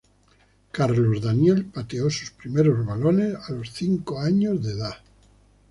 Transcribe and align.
Carlos 0.71 1.21
Daniel 1.21 1.63
pateó 1.65 2.09
sus 2.09 2.31
primeros 2.31 2.83
balones 2.83 3.35
a 3.35 3.51
los 3.51 3.69
cinco 3.71 4.19
años 4.19 4.59
de 4.63 4.71
edad. 4.71 4.95